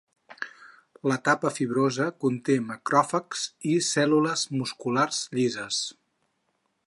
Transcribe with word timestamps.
La 1.11 1.17
tapa 1.27 1.51
fibrosa 1.57 2.07
conté 2.25 2.55
macròfags 2.71 3.45
i 3.73 3.77
cèl·lules 3.89 4.49
musculars 4.63 5.23
llises. 5.39 5.83